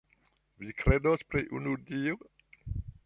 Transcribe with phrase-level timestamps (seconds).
[0.63, 2.19] Vi kredos pri unu Dio.